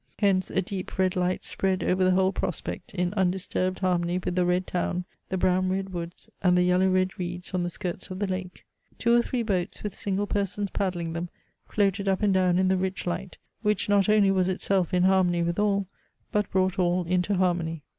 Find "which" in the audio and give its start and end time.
13.61-13.89